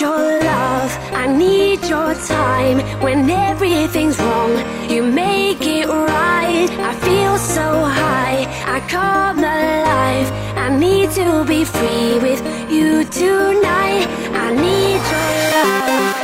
your 0.00 0.40
love, 0.42 0.92
I 1.12 1.26
need 1.26 1.80
your 1.88 2.14
time. 2.14 2.78
When 3.00 3.28
everything's 3.30 4.18
wrong, 4.18 4.52
you 4.88 5.02
make 5.02 5.27
so 7.38 7.84
high, 7.84 8.46
I 8.66 8.80
come 8.88 9.38
alive. 9.38 10.30
I 10.56 10.68
need 10.76 11.12
to 11.12 11.44
be 11.44 11.64
free 11.64 12.18
with 12.18 12.42
you 12.70 13.04
tonight. 13.04 14.08
I 14.34 14.50
need 14.54 15.00
your 15.12 15.30
love. 15.54 16.16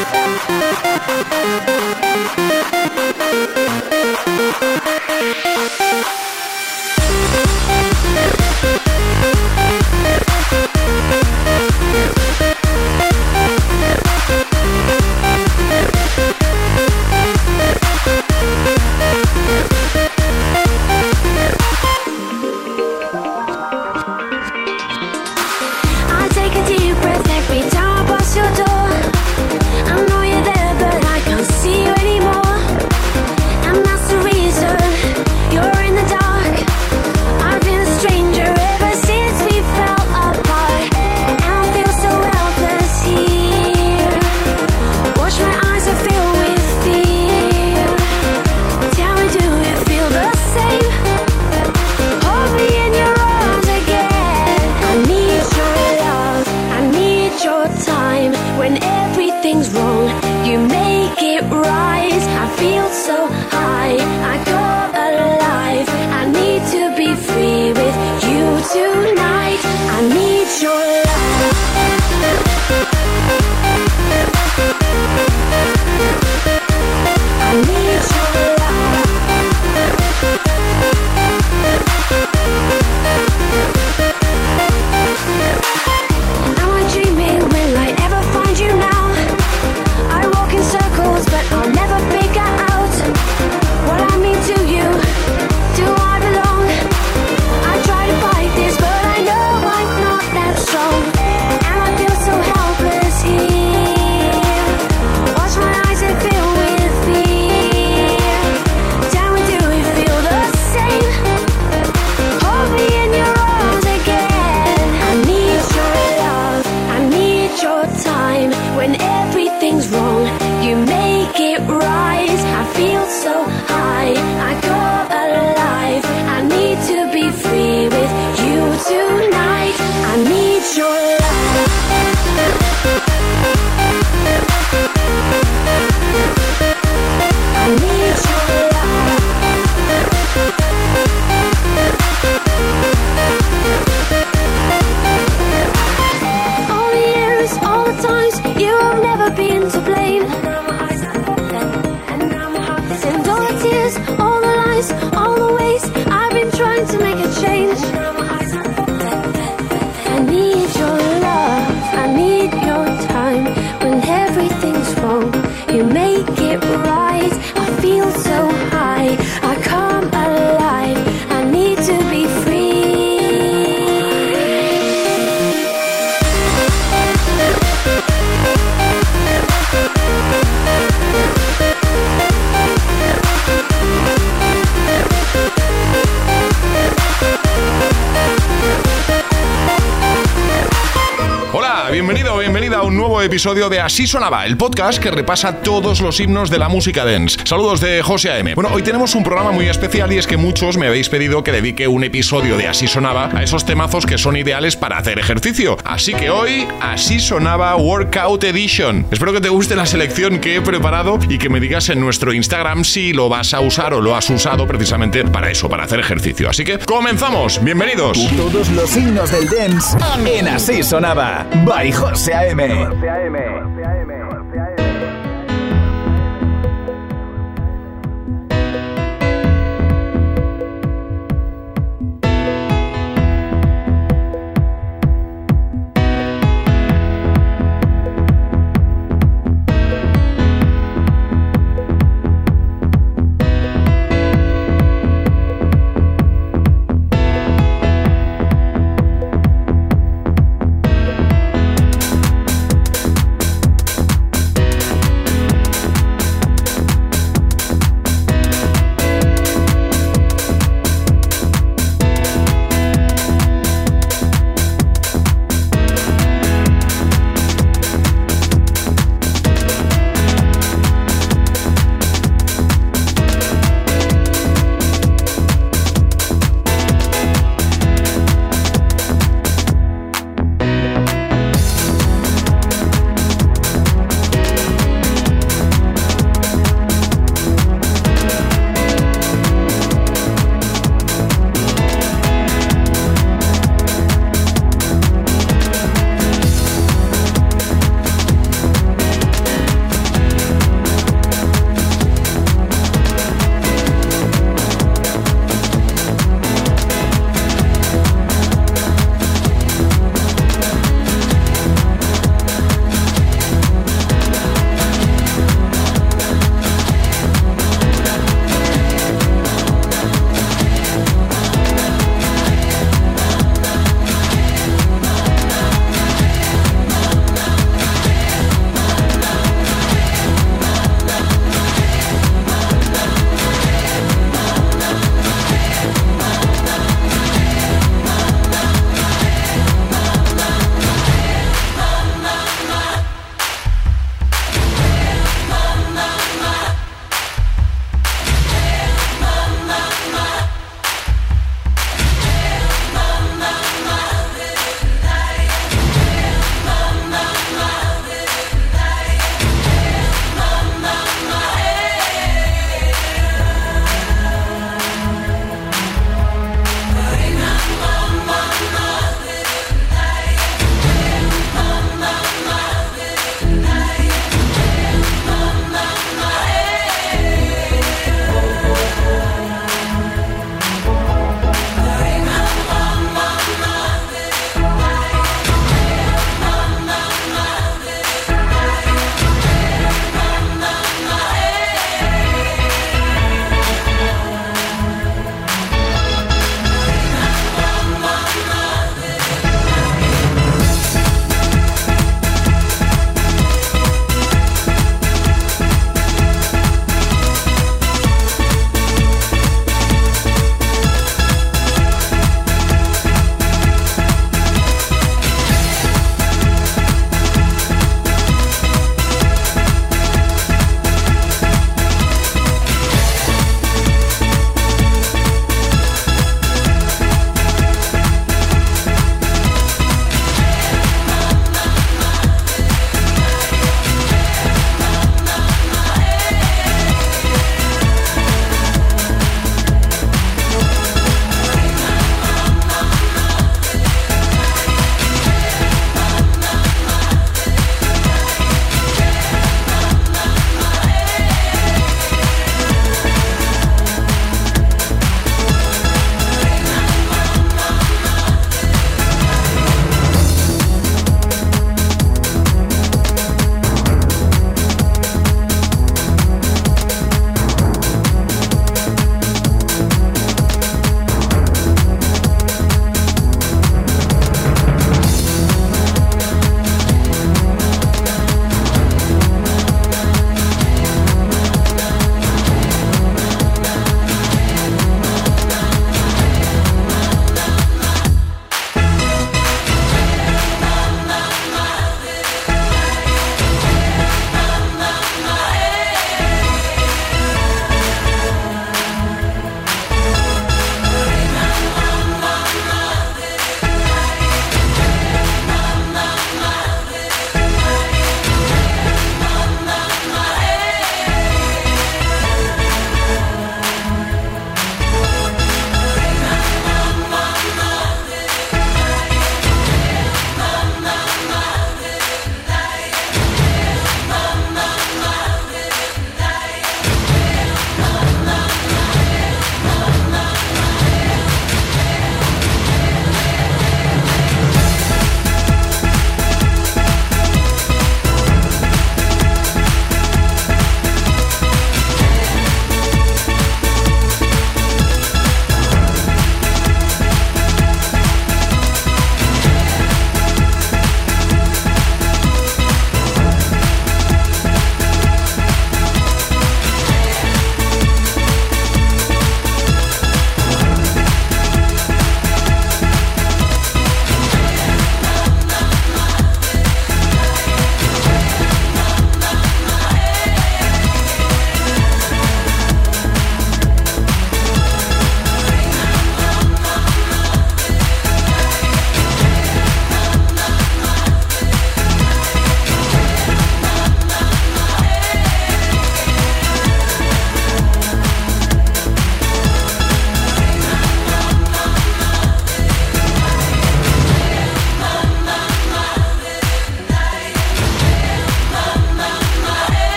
Episodio 193.45 193.69
de 193.69 193.79
Así 193.79 194.07
Sonaba, 194.07 194.47
el 194.47 194.57
podcast 194.57 194.99
que 194.99 195.11
repasa 195.11 195.61
todos 195.61 196.01
los 196.01 196.19
himnos 196.19 196.49
de 196.49 196.57
la 196.57 196.71
música 196.71 197.05
dance. 197.05 197.37
Saludos 197.45 197.79
de 197.79 198.01
José 198.01 198.31
A.M. 198.31 198.55
Bueno, 198.55 198.71
hoy 198.73 198.81
tenemos 198.83 199.15
un 199.15 199.23
programa 199.23 199.53
muy 199.53 199.67
especial 199.67 200.11
y 200.15 200.17
es 200.17 200.27
que 200.27 200.39
muchos 200.39 200.79
me 200.79 200.87
habéis 200.87 201.11
pedido 201.11 201.45
que 201.45 201.53
dedique 201.53 201.87
un 201.87 202.05
episodio 202.05 202.57
de 202.57 202.69
Así 202.69 202.87
Sonaba 202.87 203.29
a 203.35 203.43
esos 203.43 203.67
temazos 203.67 204.07
que 204.07 204.17
son 204.17 204.39
ideales 204.39 204.77
para 204.77 204.97
hacer 204.97 205.19
ejercicio. 205.19 205.77
Así 205.95 206.13
que 206.13 206.29
hoy, 206.29 206.67
Así 206.81 207.21
Sonaba 207.21 207.77
Workout 207.77 208.43
Edition. 208.43 209.07
Espero 209.13 209.33
que 209.33 209.41
te 209.41 209.49
guste 209.49 209.77
la 209.77 209.87
selección 209.87 210.41
que 210.41 210.57
he 210.57 210.61
preparado 210.61 211.21
y 211.29 211.39
que 211.39 211.49
me 211.49 211.61
digas 211.61 211.89
en 211.89 212.01
nuestro 212.01 212.33
Instagram 212.33 212.83
si 212.83 213.13
lo 213.13 213.29
vas 213.29 213.55
a 213.55 213.61
usar 213.61 213.95
o 213.95 214.01
lo 214.01 214.17
has 214.17 214.29
usado 214.29 214.67
precisamente 214.67 215.25
para 215.25 215.53
eso, 215.53 215.69
para 215.69 215.85
hacer 215.85 216.01
ejercicio. 216.01 216.51
Así 216.51 216.65
que 216.65 216.81
comenzamos. 216.81 217.63
Bienvenidos. 217.63 218.19
Todos 218.37 218.71
los 218.71 218.97
himnos 218.97 219.31
del 219.31 219.49
dance 219.49 219.97
en 220.27 220.49
Así 220.49 220.83
Sonaba 220.83 221.47
by 221.65 221.93
José 221.93 222.35
A.M. 222.35 222.89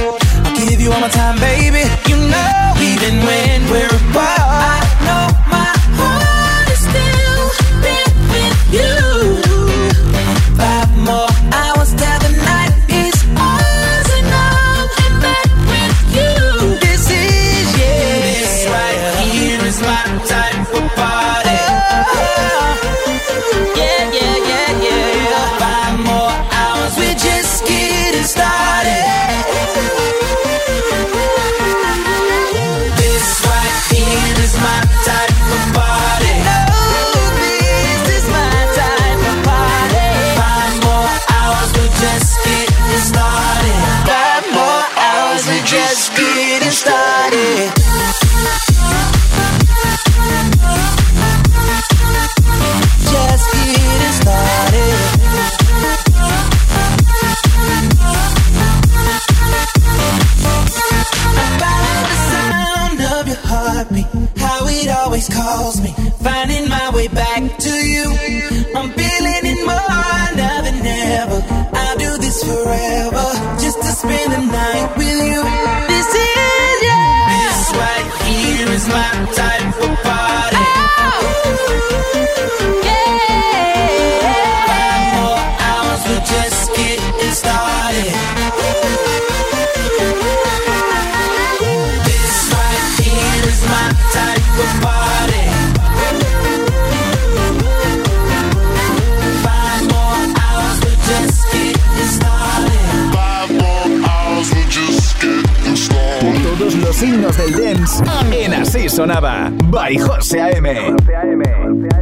I'll 0.00 0.68
give 0.68 0.80
you 0.80 0.92
all 0.92 1.00
my 1.00 1.08
time, 1.08 1.38
baby. 1.38 1.82
You 2.08 2.16
know, 2.16 2.74
even 2.80 3.14
when 3.26 3.70
we're 3.70 3.86
apart. 3.86 4.41
signos 107.02 107.36
del 107.36 107.52
dance 107.52 108.04
en 108.30 108.54
Así 108.54 108.88
Sonaba, 108.88 109.50
by 109.70 109.98
José 109.98 110.40
A.M. 110.40 110.92
José 110.92 111.16
A.M. 111.16 112.01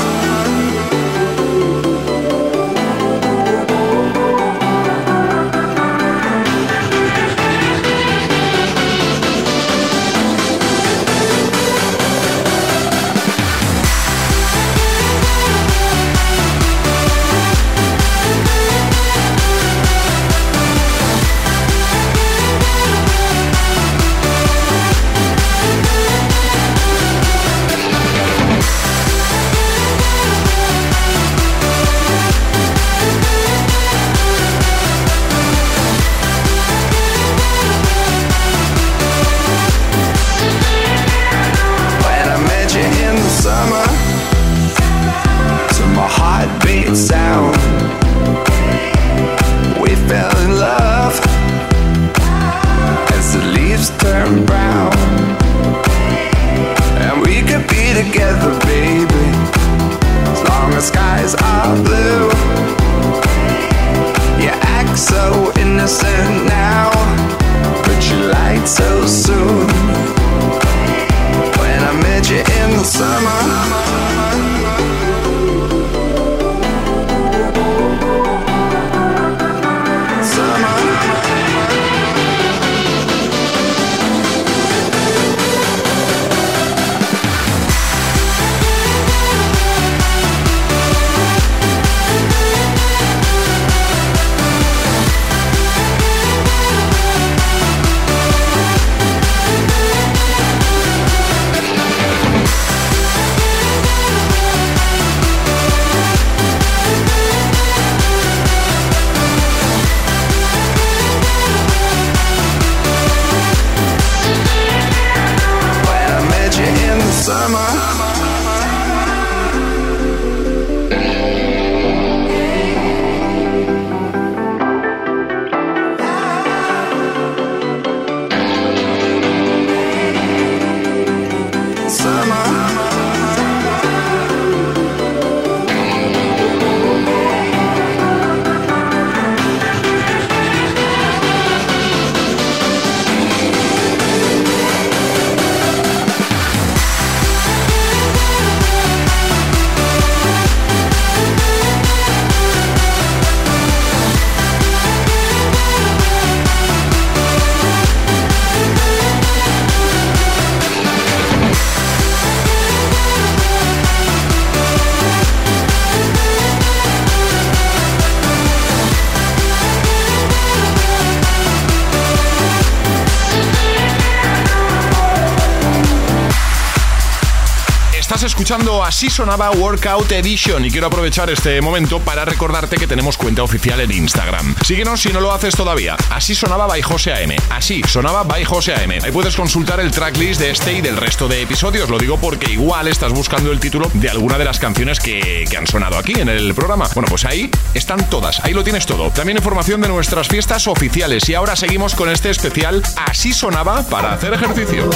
Así 178.51 179.09
Sonaba 179.09 179.49
Workout 179.51 180.11
Edition 180.11 180.65
y 180.65 180.71
quiero 180.71 180.87
aprovechar 180.87 181.29
este 181.29 181.61
momento 181.61 182.01
para 182.01 182.25
recordarte 182.25 182.75
que 182.75 182.85
tenemos 182.85 183.15
cuenta 183.15 183.43
oficial 183.43 183.79
en 183.79 183.91
Instagram. 183.93 184.55
Síguenos 184.65 184.99
si 184.99 185.13
no 185.13 185.21
lo 185.21 185.31
haces 185.31 185.55
todavía. 185.55 185.95
Así 186.09 186.35
sonaba 186.35 186.67
by 186.67 186.81
José 186.81 187.13
AM. 187.13 187.31
Así 187.49 187.81
sonaba 187.87 188.23
by 188.23 188.43
José 188.43 188.73
AM. 188.73 188.91
Ahí 189.05 189.11
puedes 189.13 189.37
consultar 189.37 189.79
el 189.79 189.89
tracklist 189.91 190.41
de 190.41 190.51
este 190.51 190.73
y 190.73 190.81
del 190.81 190.97
resto 190.97 191.29
de 191.29 191.41
episodios. 191.41 191.89
Lo 191.89 191.97
digo 191.97 192.17
porque 192.17 192.51
igual 192.51 192.89
estás 192.89 193.13
buscando 193.13 193.53
el 193.53 193.61
título 193.61 193.89
de 193.93 194.09
alguna 194.09 194.37
de 194.37 194.43
las 194.43 194.59
canciones 194.59 194.99
que, 194.99 195.45
que 195.49 195.55
han 195.55 195.65
sonado 195.65 195.97
aquí 195.97 196.19
en 196.19 196.27
el 196.27 196.53
programa. 196.53 196.89
Bueno, 196.93 197.07
pues 197.07 197.23
ahí 197.23 197.49
están 197.73 198.09
todas. 198.09 198.41
Ahí 198.41 198.53
lo 198.53 198.65
tienes 198.65 198.85
todo. 198.85 199.11
También 199.11 199.37
información 199.37 199.79
de 199.79 199.87
nuestras 199.87 200.27
fiestas 200.27 200.67
oficiales. 200.67 201.29
Y 201.29 201.35
ahora 201.35 201.55
seguimos 201.55 201.95
con 201.95 202.09
este 202.09 202.29
especial 202.29 202.83
Así 203.07 203.31
sonaba 203.31 203.83
para 203.83 204.11
hacer 204.11 204.33
ejercicio. 204.33 204.89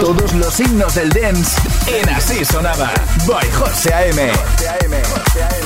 Todos 0.00 0.32
los 0.34 0.54
signos 0.54 0.94
del 0.94 1.10
dance 1.10 1.60
en 1.88 2.08
Así 2.10 2.44
sonaba. 2.44 2.75
Sonaba 2.76 3.26
by 3.26 3.40
José 3.56 3.90
A.M. 3.90 4.34
José 4.34 4.68
A.M. 4.68 5.02
José 5.02 5.42
A.M. 5.42 5.65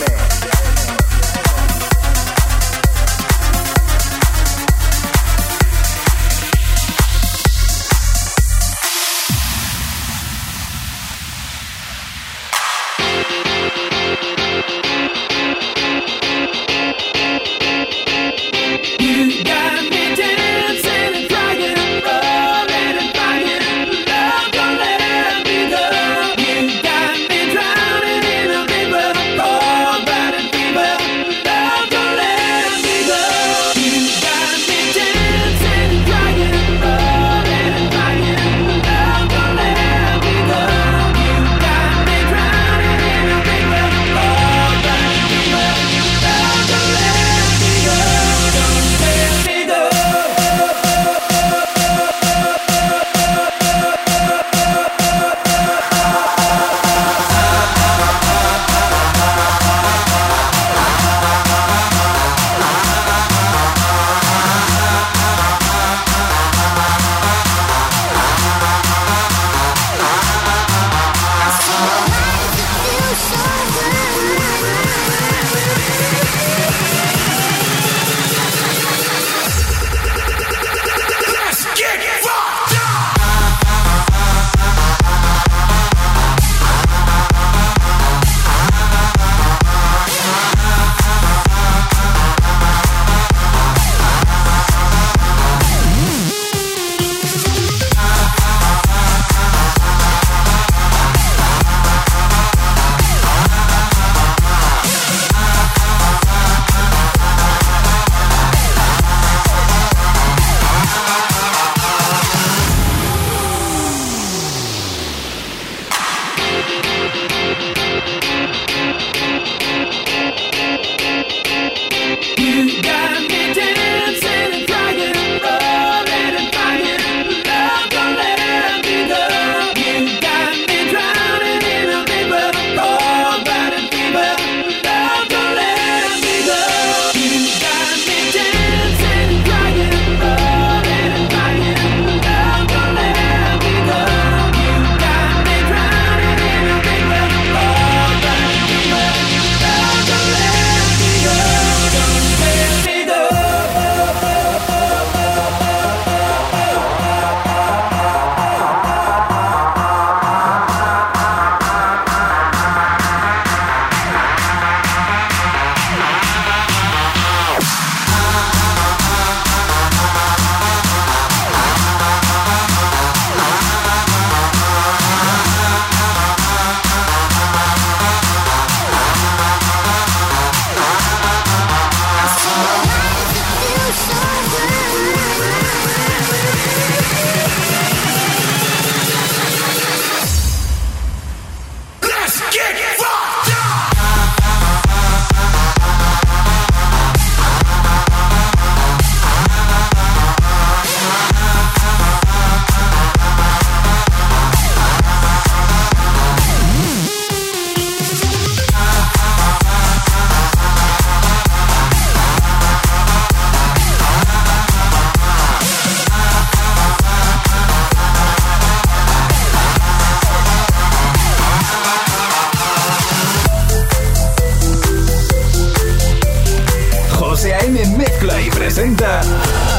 José 227.40 227.54
A.M. 227.54 227.96
mezcla 227.96 228.38
y 228.38 228.50
presenta 228.50 229.22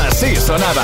Así 0.07 0.35
Sonaba. 0.35 0.83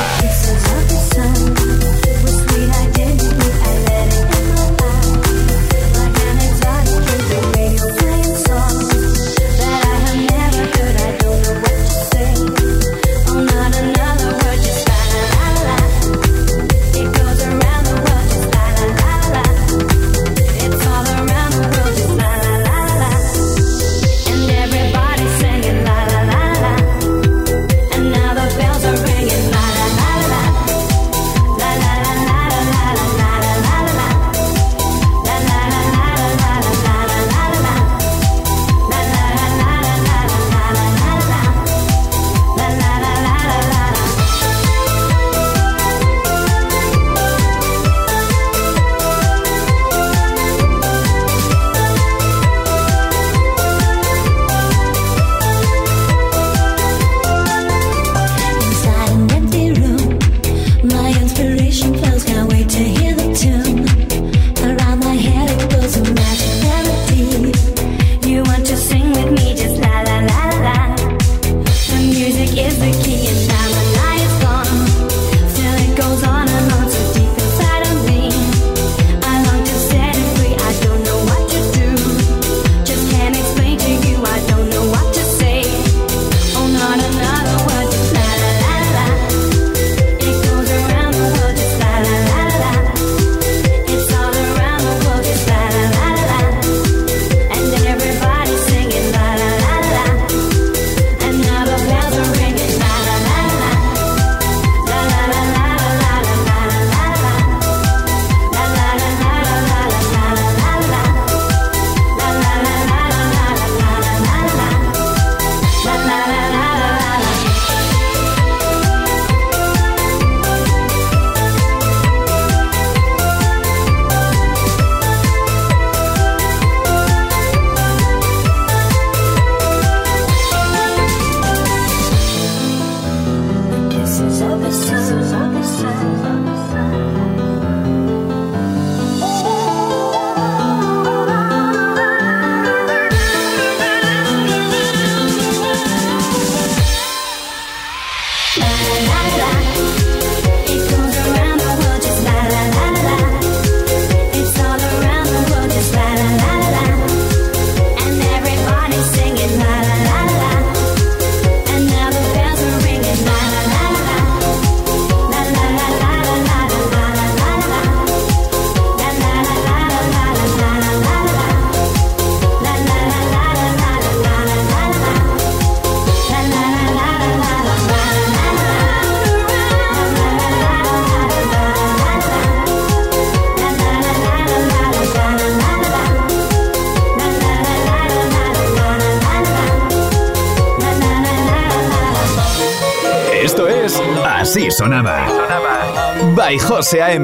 14 196.87 197.01
AM. 197.01 197.21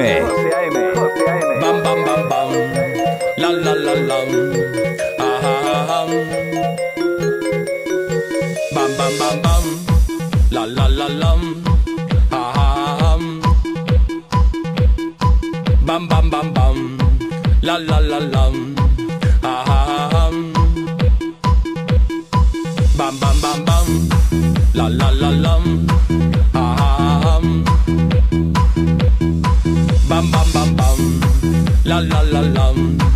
Bam, 1.61 1.83
bam, 1.83 2.03
bam, 2.03 2.27
bam. 2.27 2.51
La, 3.37 3.49
la, 3.49 3.73
la, 3.73 3.93
la. 3.93 4.17
Bam, 8.75 8.91
bam, 8.97 9.13
bam, 9.19 9.41
bam. 9.41 9.63
La, 10.51 10.65
la, 10.65 10.87
la, 10.87 11.07
la. 11.07 11.35
Bam, 15.85 16.07
bam, 16.09 16.29
bam, 16.29 16.53
bam. 16.53 16.97
La, 17.61 17.77
la, 17.77 17.99
Bam, 22.97 23.17
bam, 23.21 23.35
bam, 23.41 23.65
bam. 23.65 23.87
La, 24.73 24.89
la, 24.89 25.09
la, 25.11 25.29
la. 25.29 25.92
bam 30.31 30.47
bam 30.53 30.75
bam 30.75 30.75
bam. 30.75 31.19
La 31.85 31.99
la 31.99 32.21
la 32.21 32.41
la. 32.41 33.12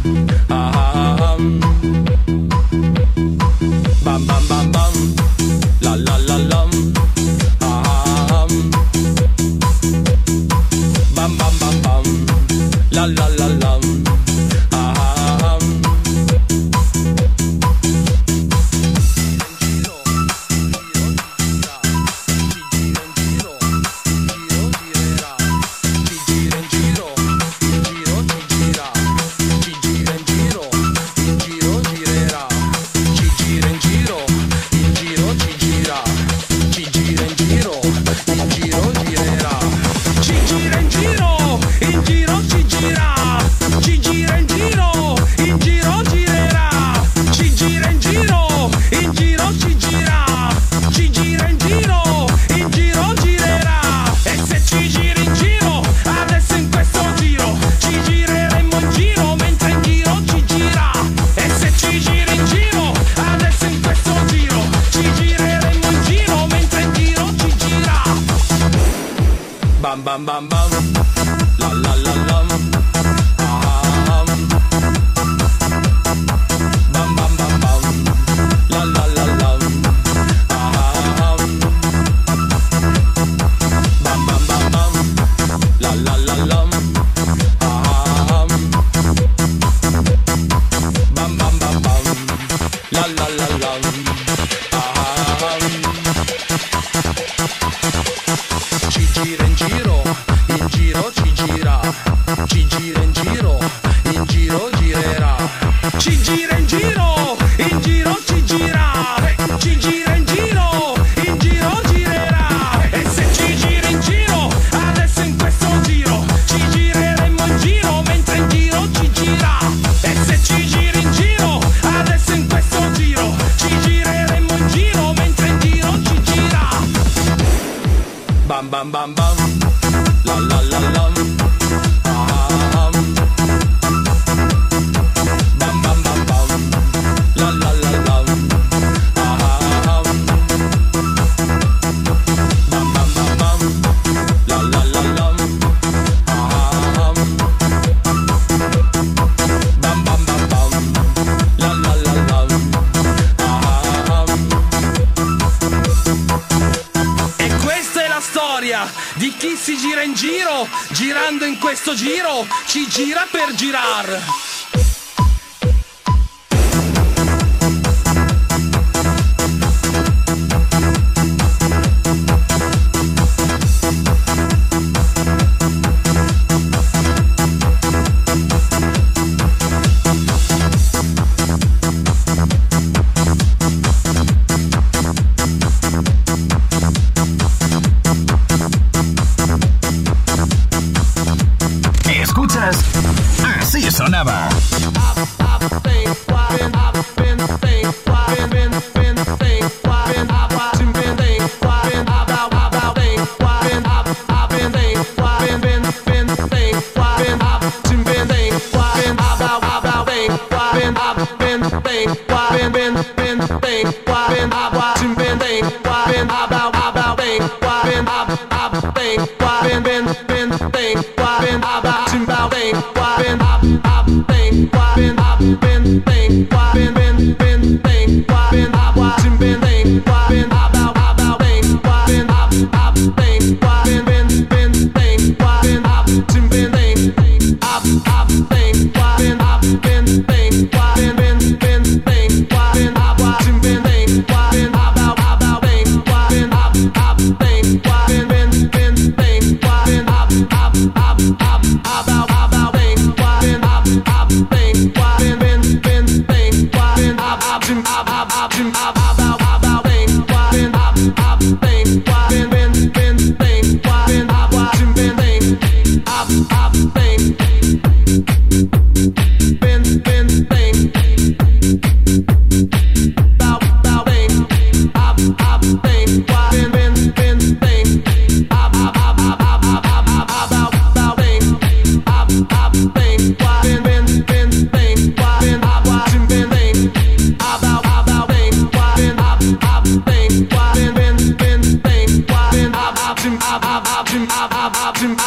sonaba. 193.97 194.47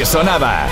Sonaba. 0.08 0.66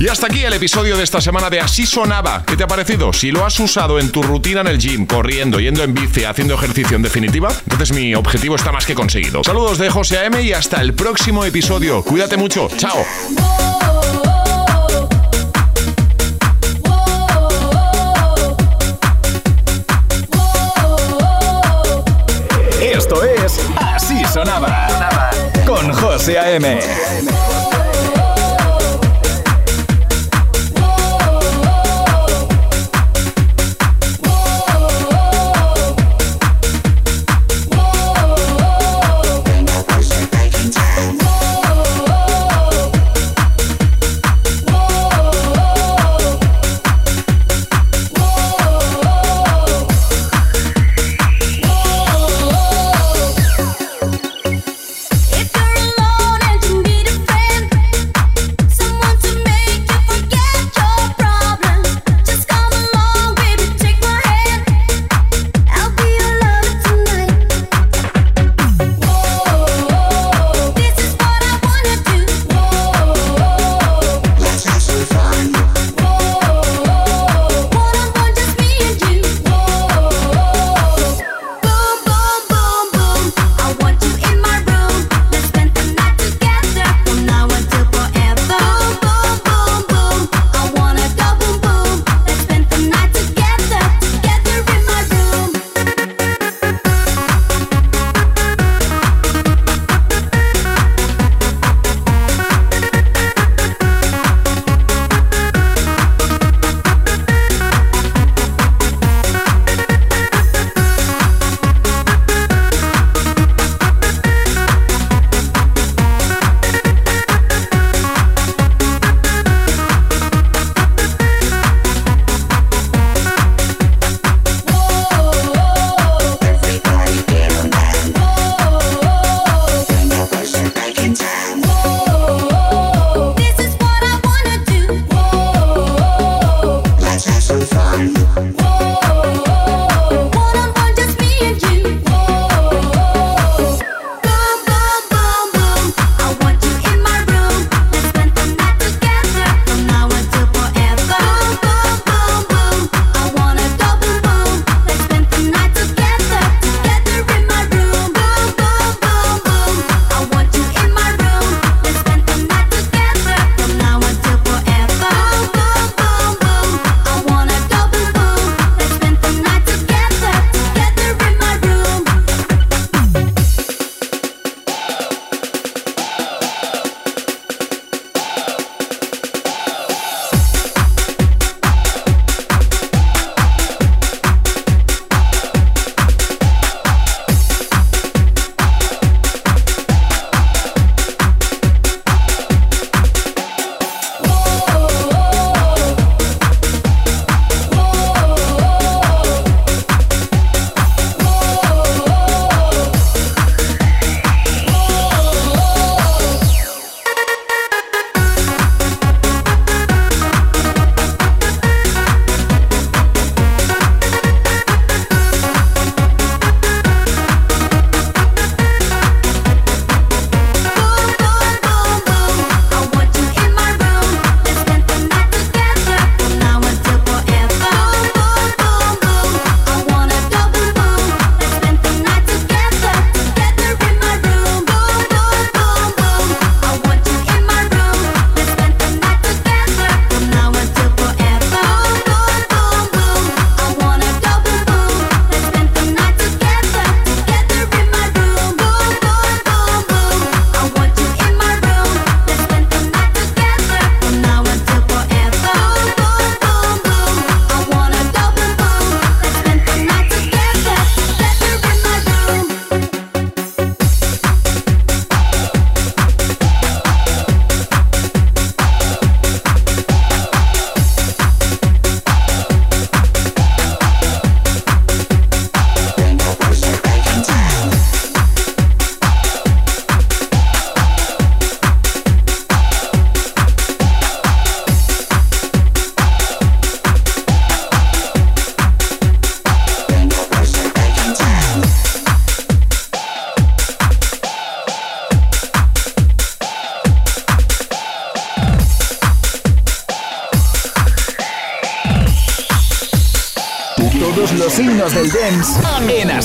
Y 0.00 0.06
hasta 0.06 0.28
aquí 0.28 0.44
el 0.44 0.52
episodio 0.52 0.96
de 0.96 1.02
esta 1.02 1.20
semana 1.20 1.50
de 1.50 1.58
Así 1.58 1.84
Sonaba. 1.84 2.44
¿Qué 2.46 2.56
te 2.56 2.62
ha 2.62 2.68
parecido? 2.68 3.12
Si 3.12 3.32
lo 3.32 3.44
has 3.44 3.58
usado 3.58 3.98
en 3.98 4.12
tu 4.12 4.22
rutina 4.22 4.60
en 4.60 4.68
el 4.68 4.78
gym, 4.78 5.06
corriendo, 5.06 5.58
yendo 5.58 5.82
en 5.82 5.92
bici, 5.92 6.22
haciendo 6.22 6.54
ejercicio 6.54 6.96
en 6.96 7.02
definitiva, 7.02 7.48
entonces 7.64 7.92
mi 7.92 8.14
objetivo 8.14 8.54
está 8.54 8.70
más 8.70 8.86
que 8.86 8.94
conseguido. 8.94 9.42
Saludos 9.42 9.78
de 9.78 9.90
José 9.90 10.24
AM 10.24 10.40
y 10.40 10.52
hasta 10.52 10.80
el 10.80 10.94
próximo 10.94 11.44
episodio. 11.44 12.04
Cuídate 12.04 12.36
mucho. 12.36 12.68
Chao. 12.76 13.04
Esto 22.80 23.24
es 23.24 23.60
Así 23.76 24.24
Sonaba. 24.32 25.30
Con 25.66 25.92
José 25.92 26.38
A.M. 26.38 26.78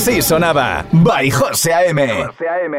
Así 0.04 0.20
Sonaba, 0.20 0.84
by 0.92 1.30
José 1.30 1.72
A.M. 1.72 2.02
A.M. 2.02 2.76